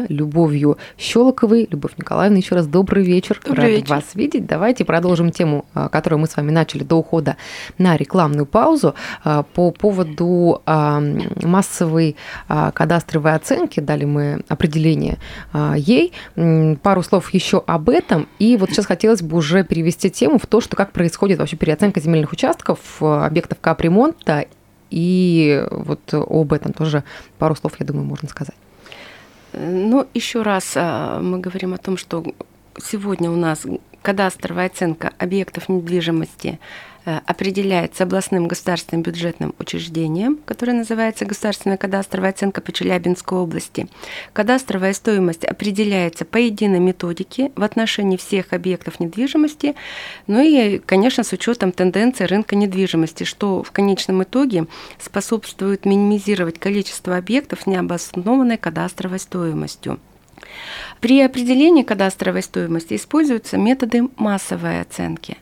Любовью 0.07 0.77
Щелоковой. 0.97 1.67
Любовь 1.69 1.91
Николаевна, 1.97 2.37
еще 2.37 2.55
раз 2.55 2.67
добрый 2.67 3.03
вечер. 3.03 3.37
Добрый 3.45 3.65
Рада 3.65 3.75
вечер. 3.75 3.89
вас 3.89 4.15
видеть. 4.15 4.45
Давайте 4.45 4.85
продолжим 4.85 5.29
тему, 5.31 5.65
а, 5.73 5.89
которую 5.89 6.19
мы 6.19 6.27
с 6.27 6.37
вами 6.37 6.51
начали 6.51 6.83
до 6.83 6.95
ухода 6.95 7.35
на 7.77 7.97
рекламную 7.97 8.45
паузу 8.45 8.95
а, 9.25 9.43
по 9.43 9.71
поводу 9.71 10.61
а, 10.65 11.03
массовой 11.43 12.15
кадастровой 12.47 13.35
оценки. 13.35 13.81
Дали 13.81 14.05
мы 14.05 14.41
определение 14.47 15.17
ей. 15.75 16.13
Пару 16.81 17.03
слов 17.03 17.33
еще 17.33 17.61
об 17.67 17.89
этом. 17.89 18.29
И 18.39 18.55
вот 18.55 18.69
сейчас 18.69 18.85
хотелось 18.85 19.21
бы 19.21 19.37
уже 19.37 19.65
перевести 19.65 20.09
тему 20.09 20.39
в 20.39 20.45
то, 20.45 20.61
что 20.61 20.77
как 20.77 20.93
происходит 20.93 21.39
вообще 21.39 21.57
переоценка 21.57 21.99
земельных 21.99 22.31
участков, 22.31 22.79
объектов 23.01 23.59
капремонта. 23.59 24.45
И 24.89 25.65
вот 25.71 26.13
об 26.13 26.53
этом 26.53 26.71
тоже 26.71 27.03
пару 27.37 27.55
слов, 27.55 27.73
я 27.79 27.85
думаю, 27.85 28.05
можно 28.05 28.29
сказать. 28.29 28.55
Ну, 29.53 30.07
еще 30.13 30.41
раз 30.41 30.73
а, 30.75 31.19
мы 31.19 31.39
говорим 31.39 31.73
о 31.73 31.77
том, 31.77 31.97
что 31.97 32.23
сегодня 32.81 33.29
у 33.29 33.35
нас 33.35 33.65
кадастровая 34.01 34.67
оценка 34.67 35.11
объектов 35.17 35.69
недвижимости 35.69 36.59
определяется 37.05 38.03
областным 38.03 38.47
государственным 38.47 39.03
бюджетным 39.03 39.55
учреждением, 39.59 40.39
которое 40.45 40.73
называется 40.73 41.25
государственная 41.25 41.77
кадастровая 41.77 42.29
оценка 42.31 42.61
по 42.61 42.71
Челябинской 42.71 43.37
области. 43.37 43.87
Кадастровая 44.33 44.93
стоимость 44.93 45.43
определяется 45.45 46.25
по 46.25 46.37
единой 46.37 46.79
методике 46.79 47.51
в 47.55 47.63
отношении 47.63 48.17
всех 48.17 48.53
объектов 48.53 48.99
недвижимости, 48.99 49.75
ну 50.27 50.41
и, 50.41 50.79
конечно, 50.79 51.23
с 51.23 51.33
учетом 51.33 51.71
тенденции 51.71 52.25
рынка 52.25 52.55
недвижимости, 52.55 53.23
что 53.23 53.63
в 53.63 53.71
конечном 53.71 54.23
итоге 54.23 54.67
способствует 54.99 55.85
минимизировать 55.85 56.59
количество 56.59 57.17
объектов 57.17 57.61
с 57.61 57.65
необоснованной 57.65 58.57
кадастровой 58.57 59.19
стоимостью. 59.19 59.99
При 60.99 61.21
определении 61.21 61.83
кадастровой 61.83 62.43
стоимости 62.43 62.95
используются 62.95 63.57
методы 63.57 64.07
массовой 64.17 64.81
оценки. 64.81 65.37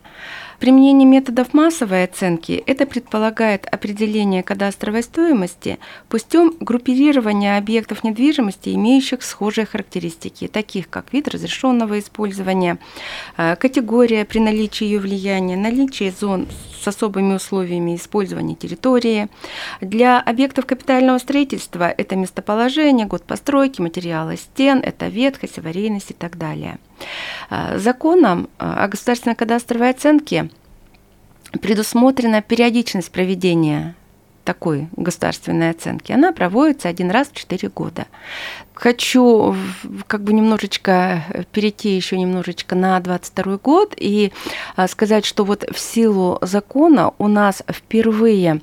Применение 0.60 1.08
методов 1.08 1.54
массовой 1.54 2.04
оценки 2.04 2.62
это 2.66 2.86
предполагает 2.86 3.66
определение 3.66 4.44
кадастровой 4.44 5.04
стоимости 5.04 5.80
путем 6.10 6.54
группирования 6.60 7.58
объектов 7.58 8.04
недвижимости, 8.04 8.76
имеющих 8.76 9.24
схожие 9.24 9.66
характеристики, 9.66 10.48
таких 10.48 10.90
как 10.90 11.14
вид 11.14 11.30
разрешенного 11.30 11.98
использования, 11.98 12.78
э, 13.38 13.56
категория 13.56 14.26
при 14.26 14.40
наличии 14.40 14.84
ее 14.84 15.00
влияния, 15.00 15.56
наличие 15.56 16.12
зон 16.12 16.46
с 16.84 16.86
особыми 16.86 17.36
условиями 17.36 17.96
использования 17.96 18.56
территории. 18.56 19.30
Для 19.80 20.20
объектов 20.20 20.66
капитального 20.66 21.20
строительства 21.20 21.90
это 21.90 22.18
местоположение, 22.18 23.06
год 23.06 23.24
постройки, 23.24 23.80
материалы 23.80 24.36
стен, 24.36 24.80
это 24.84 25.08
ветхость, 25.08 25.58
аварийность 25.58 26.12
и 26.12 26.14
так 26.14 26.38
далее. 26.38 26.80
Э, 27.50 27.78
Законом 27.78 28.50
э, 28.60 28.66
о 28.66 28.88
государственной 28.88 29.36
кадастровой 29.36 29.90
оценке 29.90 30.50
предусмотрена 31.62 32.42
периодичность 32.42 33.12
проведения 33.12 33.96
такой 34.44 34.88
государственной 34.96 35.72
оценки. 35.72 36.12
Она 36.12 36.32
проводится 36.32 36.90
один 36.90 37.12
раз 37.12 37.30
в 37.30 37.34
4 37.34 37.70
года. 37.70 38.08
Хочу 38.74 39.56
как 40.08 40.24
бы 40.24 40.34
немножечко 40.34 41.24
э, 41.30 41.44
перейти 41.52 41.96
еще 41.96 42.18
немножечко 42.18 42.76
на 42.76 43.00
22 43.00 43.58
год 43.58 43.94
и 43.98 44.32
сказать, 44.88 45.26
что 45.26 45.44
вот 45.44 45.66
в 45.72 45.80
силу 45.80 46.38
закона 46.42 47.14
у 47.18 47.28
нас 47.28 47.64
впервые 47.68 48.62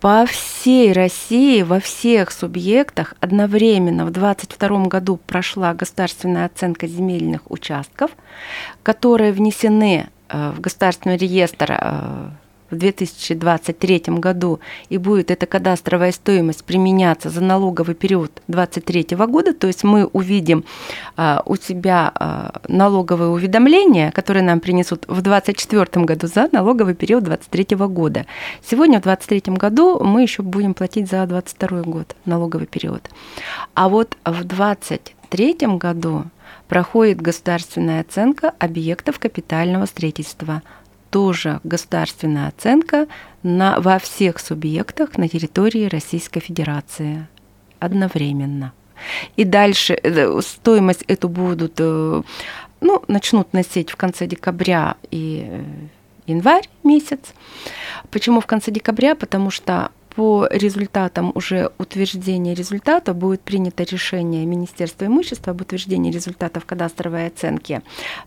по 0.00 0.26
всей 0.26 0.92
России, 0.92 1.62
во 1.62 1.80
всех 1.80 2.30
субъектах 2.30 3.14
одновременно 3.20 4.06
в 4.06 4.10
2022 4.10 4.84
году 4.86 5.16
прошла 5.26 5.74
государственная 5.74 6.46
оценка 6.46 6.86
земельных 6.86 7.50
участков, 7.50 8.10
которые 8.82 9.32
внесены 9.32 10.08
в 10.28 10.60
государственный 10.60 11.16
реестр 11.16 12.32
в 12.70 12.76
2023 12.76 14.02
году 14.18 14.60
и 14.88 14.98
будет 14.98 15.30
эта 15.30 15.46
кадастровая 15.46 16.12
стоимость 16.12 16.64
применяться 16.64 17.30
за 17.30 17.40
налоговый 17.40 17.94
период 17.94 18.30
2023 18.48 19.16
года, 19.26 19.54
то 19.54 19.66
есть 19.66 19.84
мы 19.84 20.06
увидим 20.06 20.64
а, 21.16 21.42
у 21.46 21.56
себя 21.56 22.12
а, 22.14 22.60
налоговые 22.68 23.30
уведомления, 23.30 24.10
которые 24.10 24.42
нам 24.42 24.60
принесут 24.60 25.04
в 25.08 25.22
2024 25.22 26.04
году 26.04 26.26
за 26.26 26.48
налоговый 26.52 26.94
период 26.94 27.24
2023 27.24 27.76
года. 27.86 28.26
Сегодня 28.62 28.98
в 28.98 29.02
2023 29.02 29.54
году 29.54 30.02
мы 30.02 30.22
еще 30.22 30.42
будем 30.42 30.74
платить 30.74 31.08
за 31.08 31.26
2022 31.26 31.82
год 31.82 32.16
налоговый 32.24 32.66
период. 32.66 33.08
А 33.74 33.88
вот 33.88 34.16
в 34.24 34.44
2023 34.44 35.56
году 35.78 36.24
проходит 36.68 37.22
государственная 37.22 38.02
оценка 38.02 38.52
объектов 38.58 39.18
капитального 39.18 39.86
строительства– 39.86 40.62
тоже 41.10 41.60
государственная 41.64 42.48
оценка 42.48 43.06
на, 43.42 43.80
во 43.80 43.98
всех 43.98 44.38
субъектах 44.38 45.16
на 45.18 45.28
территории 45.28 45.88
Российской 45.88 46.40
Федерации 46.40 47.26
одновременно. 47.78 48.72
И 49.36 49.44
дальше 49.44 49.98
э, 50.02 50.40
стоимость 50.42 51.04
эту 51.06 51.28
будут, 51.28 51.74
э, 51.78 52.22
ну, 52.80 53.02
начнут 53.06 53.52
носить 53.52 53.90
в 53.90 53.96
конце 53.96 54.26
декабря 54.26 54.96
и 55.10 55.46
э, 55.48 55.62
январь 56.26 56.68
месяц. 56.82 57.20
Почему 58.10 58.40
в 58.40 58.46
конце 58.46 58.72
декабря? 58.72 59.14
Потому 59.14 59.50
что 59.50 59.90
по 60.16 60.48
результатам 60.50 61.30
уже 61.36 61.70
утверждения 61.78 62.54
результата 62.54 63.14
будет 63.14 63.40
принято 63.40 63.84
решение 63.84 64.44
Министерства 64.46 65.04
имущества 65.04 65.52
об 65.52 65.60
утверждении 65.60 66.10
результатов 66.10 66.64
кадастровой 66.66 67.28
оценки. 67.28 67.82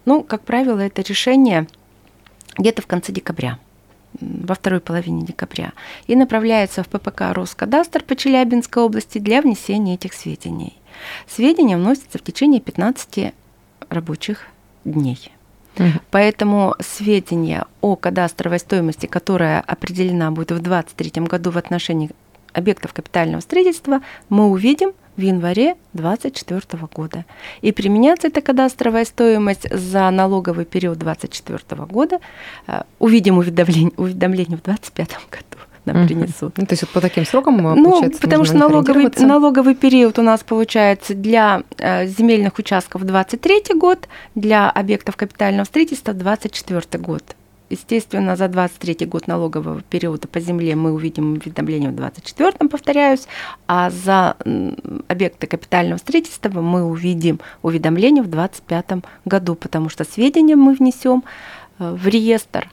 Ну, 0.06 0.24
как 0.24 0.44
правило, 0.44 0.80
это 0.80 1.02
решение– 1.02 1.68
где-то 2.58 2.82
в 2.82 2.88
конце 2.88 3.12
декабря 3.12 3.60
во 4.20 4.56
второй 4.56 4.82
половине 4.82 5.24
декабря 5.24 5.72
и 6.08 6.16
направляется 6.16 6.84
в 6.84 6.90
ППК 6.90 7.32
Роскадастр 7.32 8.04
по 8.04 8.16
Челябинской 8.16 8.84
области 8.84 9.20
для 9.20 9.42
внесения 9.42 9.96
этих 9.96 10.14
сведений. 10.14 10.78
Сведения 11.28 11.78
вносятся 11.78 12.18
в 12.18 12.22
течение 12.22 12.60
15 12.60 13.34
рабочих 13.90 14.48
дней. 14.84 15.32
Угу. 15.78 15.88
Поэтому 16.12 16.76
сведения 16.80 17.66
о 17.80 17.96
кадастровой 17.96 18.60
стоимости, 18.60 19.06
которая 19.06 19.62
определена 19.62 20.32
будет 20.32 20.52
в 20.52 20.62
2023 20.62 21.24
году 21.24 21.52
в 21.52 21.58
отношении 21.58 22.10
объектов 22.54 22.94
капитального 22.94 23.40
строительства, 23.40 24.02
мы 24.28 24.50
увидим 24.50 24.92
в 25.18 25.22
январе 25.22 25.76
2024 25.94 26.88
года. 26.94 27.26
И 27.62 27.72
применяться 27.72 28.28
эта 28.28 28.42
кадастровая 28.42 29.06
стоимость 29.06 29.68
за 29.72 30.10
налоговый 30.10 30.66
период 30.66 30.98
2024 31.00 31.86
года 31.86 32.20
э, 32.68 32.82
увидим 33.00 33.38
уведомление, 33.38 33.92
уведомление 33.98 34.58
в 34.58 34.64
2025 34.64 35.10
году 35.30 35.62
нам 35.86 36.08
принесут. 36.08 36.58
Ну, 36.58 36.66
то 36.66 36.74
есть 36.74 36.84
вот 36.84 36.92
по 36.92 37.02
таким 37.02 37.26
срокам 37.26 37.68
э, 37.68 37.76
Ну, 37.76 38.12
потому 38.22 38.46
что 38.46 38.56
налоговый, 38.56 39.10
налоговый 39.20 39.76
период 39.76 40.20
у 40.20 40.22
нас 40.22 40.42
получается 40.42 41.14
для 41.14 41.64
э, 41.78 42.06
земельных 42.08 42.60
участков 42.60 43.04
23 43.04 43.76
год, 43.76 44.08
для 44.36 44.70
объектов 44.70 45.16
капитального 45.16 45.66
строительства 45.66 46.14
24 46.14 47.04
год. 47.04 47.24
Естественно, 47.72 48.36
за 48.36 48.50
23 48.50 49.06
год 49.06 49.28
налогового 49.28 49.82
периода 49.82 50.28
по 50.28 50.42
земле 50.42 50.76
мы 50.76 50.92
увидим 50.92 51.34
уведомление 51.34 51.90
в 51.90 51.96
24 51.96 52.52
повторяюсь, 52.70 53.28
а 53.66 53.90
за 53.90 54.36
объекты 55.08 55.48
капитального 55.48 55.98
строительства 55.98 56.50
мы 56.62 56.84
увидим 56.84 57.40
уведомление 57.62 58.24
в 58.24 58.30
25 58.30 59.04
году, 59.24 59.56
потому 59.56 59.88
что 59.88 60.04
сведения 60.04 60.58
мы 60.58 60.74
внесем 60.74 61.24
э, 61.80 61.92
в 61.94 62.08
реестр 62.08 62.70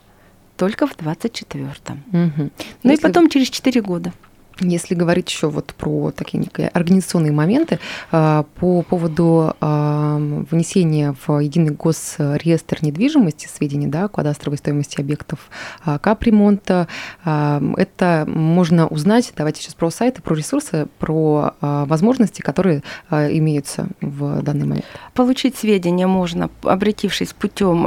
только 0.56 0.88
в 0.88 0.96
24-м. 0.96 2.02
Угу. 2.08 2.50
Ну 2.82 2.90
Если... 2.90 2.94
и 2.94 3.00
потом 3.00 3.28
через 3.28 3.50
4 3.50 3.80
года. 3.80 4.12
Если 4.60 4.94
говорить 4.94 5.30
еще 5.30 5.48
вот 5.48 5.72
про 5.74 6.10
такие 6.10 6.38
некие 6.38 6.68
организационные 6.68 7.32
моменты, 7.32 7.78
а, 8.10 8.44
по 8.56 8.82
поводу 8.82 9.54
а, 9.60 10.16
внесения 10.50 11.14
в 11.26 11.38
единый 11.38 11.70
госреестр 11.70 12.78
недвижимости 12.82 13.46
сведений, 13.46 13.86
да, 13.86 14.08
кадастровой 14.08 14.58
стоимости 14.58 15.00
объектов 15.00 15.50
а, 15.84 15.98
капремонта, 15.98 16.88
это 17.24 18.24
можно 18.26 18.86
узнать, 18.86 19.32
давайте 19.36 19.62
сейчас 19.62 19.74
про 19.74 19.90
сайты, 19.90 20.22
про 20.22 20.34
ресурсы, 20.34 20.86
про 20.98 21.54
возможности, 21.60 22.40
которые 22.40 22.82
имеются 23.10 23.88
в 24.00 24.42
данный 24.42 24.66
момент. 24.66 24.84
Получить 25.14 25.56
сведения 25.56 26.06
можно, 26.06 26.50
обратившись 26.62 27.32
путем 27.32 27.86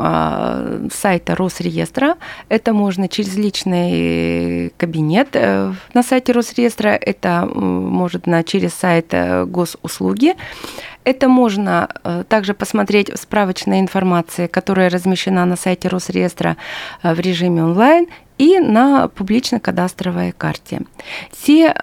сайта 0.92 1.36
Росреестра. 1.36 2.18
Это 2.50 2.74
можно 2.74 3.08
через 3.08 3.36
личный 3.36 4.72
кабинет 4.78 5.30
э, 5.34 5.74
на 5.94 6.04
сайте 6.04 6.32
Росреестра 6.32 6.61
реестра, 6.62 6.90
это 6.90 7.46
может 7.54 8.28
на 8.28 8.44
через 8.44 8.74
сайт 8.74 9.08
э, 9.12 9.46
госуслуги. 9.46 10.36
Это 11.04 11.28
можно 11.28 11.90
э, 12.04 12.24
также 12.30 12.54
посмотреть 12.54 13.12
в 13.12 13.18
справочной 13.18 13.80
информации, 13.80 14.48
которая 14.48 14.90
размещена 14.90 15.46
на 15.46 15.56
сайте 15.56 15.88
Росреестра 15.88 16.58
э, 17.04 17.14
в 17.14 17.20
режиме 17.20 17.64
онлайн 17.64 18.08
и 18.38 18.60
на 18.60 19.08
публичной 19.08 19.60
кадастровой 19.60 20.32
карте. 20.32 20.82
Те 21.46 21.76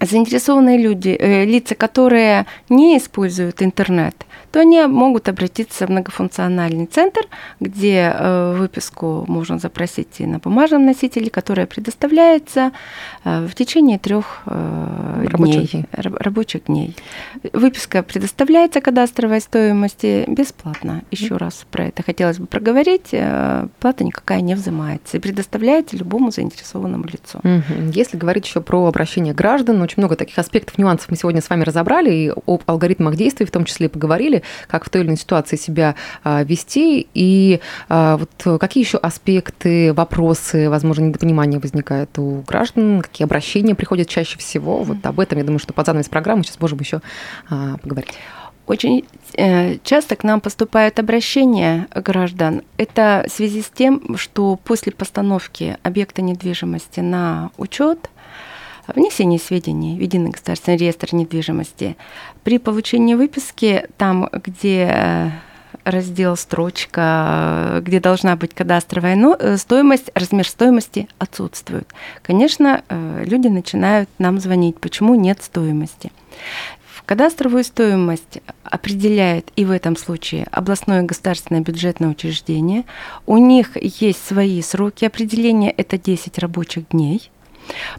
заинтересованные 0.00 0.78
люди, 0.78 1.16
лица, 1.46 1.74
которые 1.74 2.46
не 2.68 2.98
используют 2.98 3.62
интернет, 3.62 4.14
то 4.52 4.60
они 4.60 4.84
могут 4.86 5.28
обратиться 5.28 5.86
в 5.86 5.90
многофункциональный 5.90 6.86
центр, 6.86 7.22
где 7.60 8.12
э, 8.14 8.56
выписку 8.56 9.24
можно 9.28 9.58
запросить 9.58 10.20
и 10.20 10.26
на 10.26 10.38
бумажном 10.38 10.86
носителе, 10.86 11.30
которая 11.30 11.66
предоставляется 11.66 12.72
э, 13.24 13.46
в 13.46 13.54
течение 13.54 13.98
трех 13.98 14.42
э, 14.46 15.26
рабочих 15.30 15.72
дней, 15.72 15.84
рабочих 15.92 16.64
дней. 16.64 16.96
Выписка 17.52 18.02
предоставляется 18.02 18.80
кадастровой 18.80 19.40
стоимости 19.40 20.24
бесплатно. 20.28 21.02
Еще 21.10 21.36
раз 21.36 21.66
про 21.70 21.86
это 21.86 22.02
хотелось 22.02 22.38
бы 22.38 22.46
проговорить. 22.46 23.10
Плата 23.80 24.04
никакая 24.04 24.40
не 24.40 24.54
взимается 24.54 25.16
и 25.16 25.20
предоставляется 25.20 25.96
любому 25.96 26.30
заинтересованному 26.30 27.04
лицу. 27.04 27.40
Если 27.92 28.16
говорить 28.16 28.46
еще 28.46 28.60
про 28.60 28.86
обращение 28.86 29.34
граждан, 29.34 29.80
очень 29.82 29.96
много 29.98 30.16
таких 30.16 30.38
аспектов, 30.38 30.78
нюансов 30.78 31.10
мы 31.10 31.16
сегодня 31.16 31.40
с 31.40 31.50
вами 31.50 31.64
разобрали 31.64 32.12
и 32.12 32.32
об 32.46 32.62
алгоритмах 32.66 33.16
действий 33.16 33.46
в 33.46 33.50
том 33.50 33.64
числе 33.64 33.88
поговорили 33.88 34.35
как 34.68 34.84
в 34.84 34.90
той 34.90 35.02
или 35.02 35.08
иной 35.08 35.16
ситуации 35.16 35.56
себя 35.56 35.94
а, 36.24 36.42
вести, 36.42 37.06
и 37.14 37.60
а, 37.88 38.16
вот 38.16 38.60
какие 38.60 38.84
еще 38.84 38.98
аспекты, 38.98 39.92
вопросы, 39.92 40.68
возможно, 40.70 41.04
недопонимания 41.04 41.60
возникают 41.60 42.18
у 42.18 42.42
граждан, 42.46 43.02
какие 43.02 43.24
обращения 43.24 43.74
приходят 43.74 44.08
чаще 44.08 44.38
всего. 44.38 44.82
Вот 44.82 45.04
об 45.04 45.20
этом, 45.20 45.38
я 45.38 45.44
думаю, 45.44 45.58
что 45.58 45.72
под 45.72 45.86
занавес 45.86 46.08
программы 46.08 46.42
сейчас 46.44 46.60
можем 46.60 46.78
еще 46.80 47.00
а, 47.48 47.76
поговорить. 47.78 48.14
Очень 48.66 49.04
э, 49.34 49.78
часто 49.84 50.16
к 50.16 50.24
нам 50.24 50.40
поступают 50.40 50.98
обращения 50.98 51.86
граждан. 51.94 52.62
Это 52.76 53.24
в 53.28 53.30
связи 53.30 53.62
с 53.62 53.70
тем, 53.70 54.16
что 54.16 54.56
после 54.56 54.90
постановки 54.90 55.78
объекта 55.84 56.20
недвижимости 56.20 56.98
на 56.98 57.50
учет 57.58 58.10
внесение 58.94 59.38
сведений 59.38 59.96
в 59.96 60.00
единый 60.00 60.30
государственный 60.30 60.76
реестр 60.76 61.14
недвижимости. 61.14 61.96
При 62.44 62.58
получении 62.58 63.14
выписки, 63.14 63.86
там, 63.96 64.28
где 64.32 64.88
э, 64.90 65.30
раздел 65.84 66.36
строчка, 66.36 67.80
где 67.82 68.00
должна 68.00 68.36
быть 68.36 68.54
кадастровая 68.54 69.16
но 69.16 69.36
э, 69.38 69.56
стоимость, 69.56 70.10
размер 70.14 70.46
стоимости 70.48 71.08
отсутствует. 71.18 71.88
Конечно, 72.22 72.82
э, 72.88 73.24
люди 73.26 73.48
начинают 73.48 74.08
нам 74.18 74.40
звонить, 74.40 74.78
почему 74.78 75.14
нет 75.14 75.42
стоимости. 75.42 76.10
Кадастровую 77.06 77.62
стоимость 77.62 78.40
определяет 78.64 79.52
и 79.54 79.64
в 79.64 79.70
этом 79.70 79.96
случае 79.96 80.48
областное 80.50 81.02
государственное 81.02 81.60
бюджетное 81.60 82.08
учреждение. 82.08 82.84
У 83.26 83.36
них 83.36 83.76
есть 83.80 84.26
свои 84.26 84.60
сроки 84.60 85.04
определения, 85.04 85.70
это 85.70 85.98
10 85.98 86.36
рабочих 86.40 86.88
дней. 86.88 87.30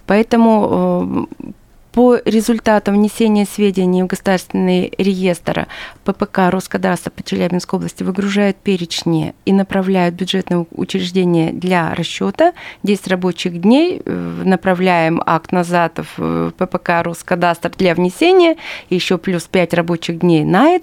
Поэтому 0.05 1.27
э, 1.39 1.51
по 1.97 2.19
результатам 2.25 2.93
внесения 2.93 3.45
сведений 3.45 4.03
в 4.03 4.05
государственный 4.05 4.93
реестр 4.99 5.65
ППК 6.03 6.51
Роскадастра 6.51 7.09
по 7.09 7.23
Челябинской 7.23 7.77
области 7.77 8.03
выгружают 8.03 8.57
перечни 8.57 9.33
и 9.45 9.51
направляют 9.51 10.13
бюджетное 10.13 10.67
учреждение 10.69 11.51
для 11.51 11.95
расчета. 11.95 12.53
10 12.83 13.07
рабочих 13.07 13.59
дней 13.59 14.03
э, 14.05 14.41
направляем 14.45 15.23
акт 15.25 15.51
назад 15.51 15.99
в 16.17 16.51
ППК 16.51 17.01
Роскадастр 17.01 17.71
для 17.75 17.95
внесения, 17.95 18.57
еще 18.91 19.17
плюс 19.17 19.45
5 19.45 19.73
рабочих 19.73 20.19
дней 20.19 20.43
на 20.43 20.79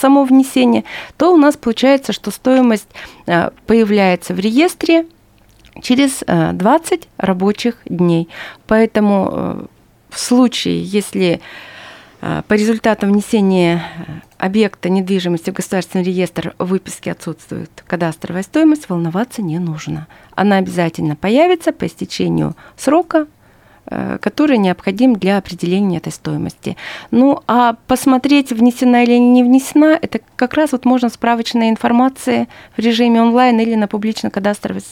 само 0.00 0.24
внесение, 0.24 0.84
то 1.18 1.34
у 1.34 1.36
нас 1.36 1.58
получается, 1.58 2.14
что 2.14 2.30
стоимость 2.30 2.88
э, 3.26 3.50
появляется 3.66 4.32
в 4.32 4.38
реестре, 4.38 5.04
через 5.82 6.22
20 6.26 6.92
э, 6.92 7.06
рабочих 7.18 7.76
дней. 7.84 8.28
Поэтому 8.66 9.28
э, 9.30 9.66
в 10.10 10.18
случае, 10.18 10.82
если 10.82 11.40
По 12.20 12.54
результатам 12.54 13.12
внесения 13.12 13.84
объекта 14.38 14.88
недвижимости 14.88 15.50
в 15.50 15.54
государственный 15.54 16.04
реестр 16.04 16.54
выписки 16.58 17.08
отсутствует 17.08 17.70
кадастровая 17.86 18.42
стоимость, 18.42 18.88
волноваться 18.88 19.42
не 19.42 19.58
нужно. 19.58 20.06
Она 20.34 20.56
обязательно 20.56 21.16
появится 21.16 21.72
по 21.72 21.86
истечению 21.86 22.56
срока, 22.76 23.26
э, 23.86 24.18
который 24.20 24.58
необходим 24.58 25.14
для 25.14 25.38
определения 25.38 25.98
этой 25.98 26.12
стоимости. 26.12 26.76
Ну, 27.10 27.42
а 27.46 27.76
посмотреть, 27.86 28.52
внесена 28.52 29.04
или 29.04 29.18
не 29.18 29.42
внесена, 29.42 29.98
это 30.00 30.20
как 30.36 30.54
раз 30.54 30.72
вот 30.72 30.84
можно 30.84 31.08
справочная 31.08 31.70
информация 31.70 32.48
в 32.76 32.80
режиме 32.80 33.20
онлайн 33.20 33.58
или 33.60 33.74
на 33.74 33.88
публично-кадастровой 33.88 34.82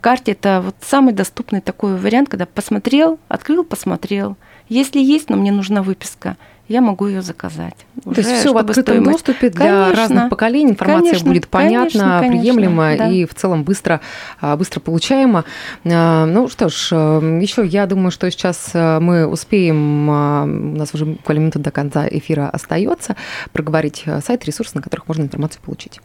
карте. 0.00 0.32
Это 0.32 0.60
вот 0.64 0.76
самый 0.80 1.12
доступный 1.12 1.60
такой 1.60 1.96
вариант, 1.96 2.28
когда 2.28 2.46
посмотрел, 2.46 3.18
открыл, 3.28 3.64
посмотрел. 3.64 4.36
Если 4.68 5.00
есть, 5.00 5.30
но 5.30 5.36
мне 5.36 5.52
нужна 5.52 5.82
выписка– 5.82 6.36
я 6.68 6.80
могу 6.80 7.06
ее 7.06 7.20
заказать. 7.20 7.74
Уже, 8.04 8.22
То 8.22 8.28
есть 8.28 8.40
все 8.40 8.52
в 8.52 8.56
открытом 8.56 8.82
стоимость... 8.82 9.12
доступе 9.12 9.50
для 9.50 9.84
конечно, 9.84 9.96
разных 9.96 10.30
поколений, 10.30 10.70
информация 10.70 11.10
конечно, 11.10 11.28
будет 11.28 11.48
понятна, 11.48 12.20
конечно, 12.20 12.40
приемлема 12.40 12.96
да. 12.96 13.08
и 13.08 13.26
в 13.26 13.34
целом 13.34 13.64
быстро, 13.64 14.00
а, 14.40 14.56
быстро 14.56 14.80
получаема. 14.80 15.44
А, 15.84 16.24
ну 16.24 16.48
что 16.48 16.70
ж, 16.70 16.88
э, 16.92 17.38
еще 17.42 17.66
я 17.66 17.86
думаю, 17.86 18.10
что 18.10 18.30
сейчас 18.30 18.70
мы 18.72 19.26
успеем, 19.26 20.10
а, 20.10 20.44
у 20.44 20.46
нас 20.46 20.94
уже 20.94 21.04
буквально 21.04 21.40
минута 21.40 21.58
до 21.58 21.70
конца 21.70 22.08
эфира 22.08 22.48
остается, 22.48 23.16
проговорить 23.52 24.04
сайт, 24.24 24.44
ресурсы, 24.46 24.74
на 24.74 24.82
которых 24.82 25.06
можно 25.06 25.22
информацию 25.22 25.60
получить. 25.62 26.00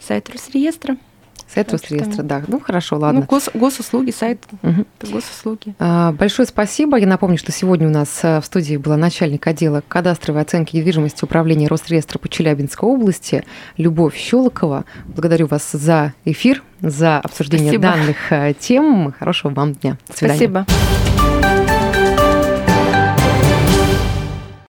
Сайт 0.00 0.30
Росреестра 0.30 0.96
Сайт 1.52 1.72
Росреестра, 1.72 2.22
да. 2.22 2.42
Ну, 2.46 2.60
хорошо, 2.60 2.98
ладно. 2.98 3.20
Ну, 3.20 3.26
гос, 3.26 3.48
госуслуги, 3.54 4.10
сайт 4.10 4.44
угу. 4.62 4.84
госуслуги. 5.00 5.74
А, 5.78 6.12
большое 6.12 6.46
спасибо. 6.46 6.98
Я 6.98 7.06
напомню, 7.06 7.38
что 7.38 7.52
сегодня 7.52 7.88
у 7.88 7.90
нас 7.90 8.20
э, 8.22 8.40
в 8.40 8.44
студии 8.44 8.76
была 8.76 8.96
начальник 8.96 9.46
отдела 9.46 9.82
кадастровой 9.86 10.42
оценки 10.42 10.76
недвижимости 10.76 11.24
управления 11.24 11.68
Росреестра 11.68 12.18
по 12.18 12.28
Челябинской 12.28 12.88
области 12.88 13.44
Любовь 13.76 14.16
Щелокова. 14.16 14.84
Благодарю 15.06 15.46
вас 15.46 15.70
за 15.72 16.12
эфир, 16.24 16.62
за 16.82 17.18
обсуждение 17.18 17.72
спасибо. 17.72 17.82
данных 17.82 18.16
э, 18.32 18.54
тем. 18.58 19.14
Хорошего 19.18 19.52
вам 19.52 19.72
дня. 19.72 19.96
До 20.08 20.16
свидания. 20.16 20.36
Спасибо. 20.36 20.66